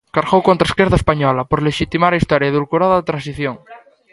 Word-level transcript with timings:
Cargou 0.15 0.41
contra 0.47 0.65
a 0.67 0.71
esquerda 0.71 0.99
española 1.01 1.47
por 1.49 1.59
lexitimar 1.67 2.11
a 2.13 2.21
historia 2.21 2.49
edulcorada 2.51 2.95
da 2.97 3.07
transición. 3.09 3.55